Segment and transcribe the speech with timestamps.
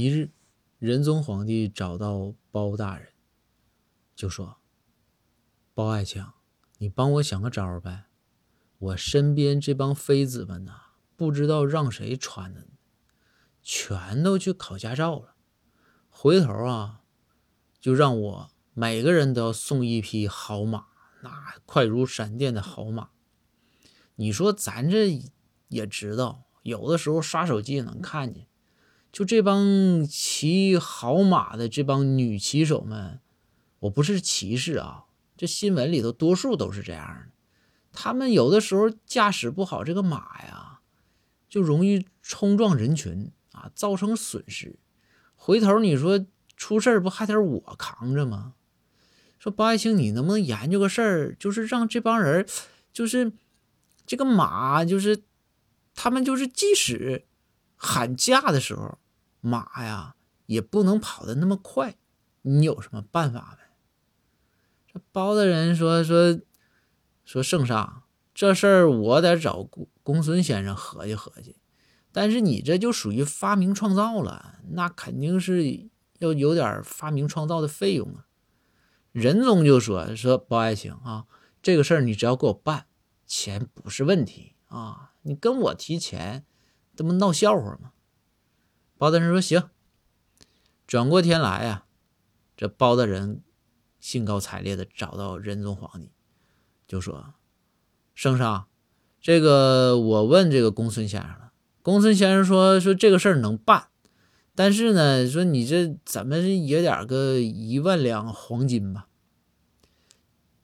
[0.00, 0.30] 一日，
[0.78, 3.08] 仁宗皇帝找到包大人，
[4.14, 4.58] 就说
[5.74, 6.24] ：“包爱卿，
[6.76, 8.04] 你帮我想个招儿呗。
[8.78, 12.68] 我身边这帮妃子们呐，不知道让谁传的，
[13.60, 15.34] 全都去考驾照了。
[16.08, 17.00] 回头啊，
[17.80, 20.86] 就让我每个人都要送一匹好马，
[21.22, 23.10] 那快如闪电的好马。
[24.14, 25.20] 你说咱这
[25.66, 28.46] 也知道，有的时候刷手机也能看见。”
[29.10, 33.20] 就这帮骑好马的这帮女骑手们，
[33.80, 37.32] 我不是歧视啊，这新闻里头多数都是这样的。
[37.90, 40.80] 他们有的时候驾驶不好这个马呀，
[41.48, 44.78] 就容易冲撞人群啊，造成损失。
[45.34, 48.54] 回头你说出事儿不还得我扛着吗？
[49.38, 52.46] 说包爱卿，你能不能研究个事儿，就是让这帮人，
[52.92, 53.32] 就是
[54.06, 55.22] 这个马，就是
[55.94, 57.24] 他们就是即使。
[57.80, 58.98] 喊价的时候，
[59.40, 60.16] 马呀
[60.46, 61.96] 也不能跑得那么快，
[62.42, 63.64] 你有什么办法没？
[64.92, 66.40] 这包大人说说
[67.24, 68.02] 说圣上，
[68.34, 71.56] 这事儿我得找公公孙先生合计合计。
[72.10, 78.26] 但是你这就属于发明创造了，那肯定是要有点发明创造的费用啊。
[79.12, 81.26] 仁宗就说说包爱卿啊，
[81.62, 82.86] 这个事儿你只要给我办，
[83.26, 86.44] 钱不是问题啊，你跟我提钱。
[86.96, 87.92] 这不闹笑话吗？
[88.98, 89.70] 包大人说：“行。”
[90.86, 91.84] 转过天来呀，
[92.56, 93.42] 这包大人
[94.00, 96.10] 兴高采烈的找到仁宗皇帝，
[96.86, 97.34] 就说
[98.16, 98.66] ：“圣上，
[99.20, 101.52] 这个我问这个公孙先生了。
[101.82, 103.88] 公孙先生说说这个事儿能办，
[104.54, 109.06] 但是呢，说你这怎么也得个一万两黄金吧？”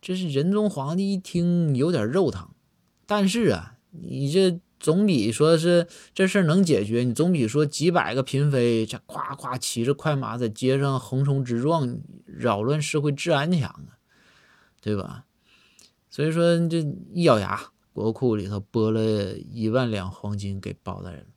[0.00, 2.48] 这是仁宗皇帝一听有点肉疼，
[3.06, 4.60] 但是啊，你这。
[4.82, 13.94] 总比说是这事儿能解决，你总比说几百个嫔妃这夸夸骑着快马在街上横冲直撞，扰乱社会治安强啊，
[14.80, 15.24] 对吧？
[16.10, 16.80] 所以说这
[17.14, 21.28] 一咬牙，国库里头拨了一万两黄金给包大人，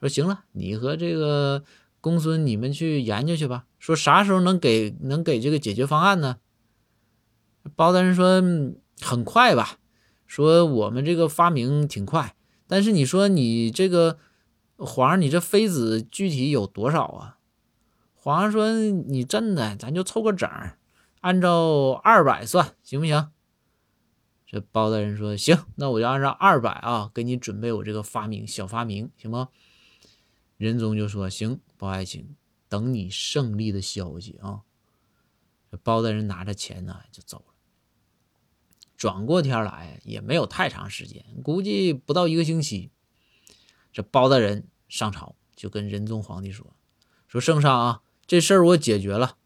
[0.00, 1.62] 说行了，你和这个
[2.00, 3.66] 公孙你们去研究去吧。
[3.78, 6.38] 说啥时候能给能给这个解决方案呢？
[7.76, 8.42] 包大人说
[9.02, 9.76] 很快吧，
[10.26, 12.34] 说我们这个发明挺快。
[12.66, 14.18] 但是你说你这个
[14.76, 17.38] 皇上，你这妃子具体有多少啊？
[18.14, 20.48] 皇上说你真的，咱就凑个整，
[21.20, 23.30] 按照二百算行不行？
[24.46, 29.48] 这包大人说行，那我就按照二百啊，给你准备我这个发明小发明，行吗？
[30.56, 32.36] 仁宗就说行，包爱卿，
[32.68, 34.62] 等你胜利的消息啊。
[35.70, 37.53] 这包大人拿着钱呢就走了。
[39.04, 42.90] 转过天来也没有太长时间，估计不到一个星期，
[43.92, 46.74] 这包大人上朝就跟仁宗皇帝说
[47.28, 49.36] ：“说圣上啊，这事儿我解决了，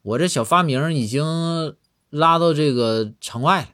[0.00, 1.76] 我这小发明已经
[2.08, 3.68] 拉到这个城外了。”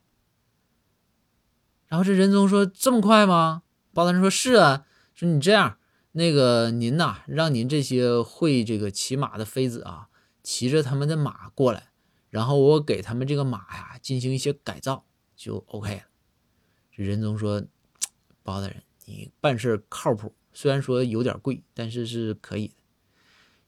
[1.87, 3.63] 然后这仁宗说：“这么快吗？”
[3.95, 4.85] 包大人说：“是啊，
[5.15, 5.79] 说你这样，
[6.11, 10.09] 那个您呐，让您这些会这个骑马的妃子啊，
[10.43, 11.91] 骑着他们的马过来。”
[12.29, 15.05] 然后我给他们这个马呀进行一些改造，
[15.43, 16.03] 就 OK 了。
[16.93, 17.61] 这仁宗说
[18.45, 22.75] ：“包大人，你办事靠谱，虽然说有点贵，但是是可以的。”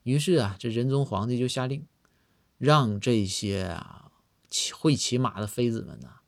[0.04, 1.84] 于是啊，这仁宗皇帝就下令，
[2.58, 4.12] 让这些啊
[4.48, 6.20] 骑会骑马的妃子们呢，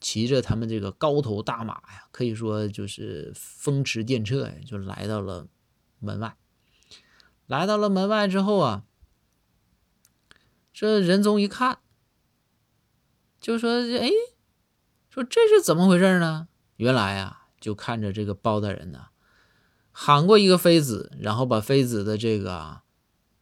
[0.00, 5.46] 骑着他们这个高头大马呀，可以说就是风驰电掣呀，就来到了
[5.98, 6.38] 门外。
[7.46, 8.84] 来到了门外之后啊。
[10.72, 11.78] 这仁宗一看，
[13.40, 14.10] 就说：“哎，
[15.16, 16.48] 说这是怎么回事呢？
[16.76, 19.06] 原来啊，就看着这个包大人呢，
[19.90, 22.82] 喊过一个妃子，然后把妃子的这个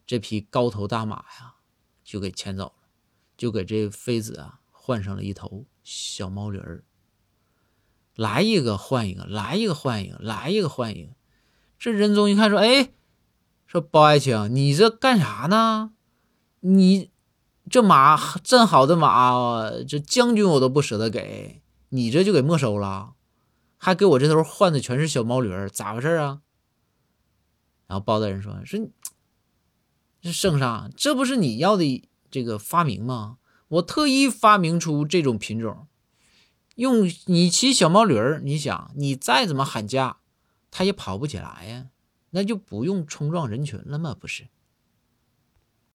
[0.06, 1.54] 这匹高头大马呀，
[2.04, 2.88] 就给牵走了，
[3.36, 6.84] 就给这妃子啊换上了一头小毛驴儿。
[8.14, 11.14] 来一个换一个，来一个换一个，来一个换一个。
[11.76, 12.92] 这仁宗一看，说：哎，
[13.66, 15.90] 说包爱卿，你这干啥呢？
[16.60, 17.10] 你。”
[17.70, 21.62] 这马这好的马，这将军我都不舍得给
[21.94, 23.14] 你，这就给没收了，
[23.76, 26.41] 还给我这头换的全是小毛驴，咋回事啊？
[27.87, 28.91] 然后包大人说：“说
[30.20, 33.38] 这圣上，这不是你要的这个发明吗？
[33.69, 35.87] 我特意发明出这种品种，
[36.75, 40.19] 用你骑小毛驴儿，你想你再怎么喊价，
[40.73, 41.90] 它也跑不起来呀，
[42.31, 44.17] 那就不用冲撞人群了吗？
[44.19, 44.49] 不是？”